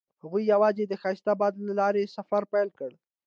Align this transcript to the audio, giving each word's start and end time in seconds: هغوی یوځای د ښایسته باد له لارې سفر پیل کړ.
هغوی 0.23 0.43
یوځای 0.53 0.85
د 0.87 0.93
ښایسته 1.01 1.33
باد 1.39 1.53
له 1.67 1.73
لارې 1.79 2.11
سفر 2.17 2.41
پیل 2.53 2.69
کړ. 2.79 2.91